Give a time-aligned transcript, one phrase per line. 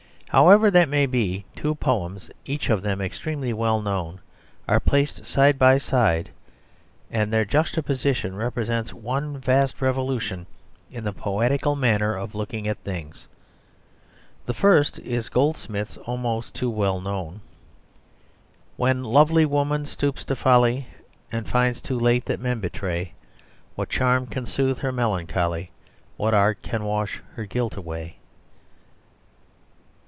[0.33, 4.21] However that may be, two poems, each of them extremely well known,
[4.65, 6.29] are placed side by side,
[7.11, 10.45] and their juxtaposition represents one vast revolution
[10.89, 13.27] in the poetical manner of looking at things.
[14.45, 17.41] The first is Goldsmith's almost too well known
[18.77, 20.87] "When lovely woman stoops to folly,
[21.29, 23.15] And finds too late that men betray,
[23.75, 25.71] What charm can soothe her melancholy?
[26.15, 28.15] What art can wash her guilt away?"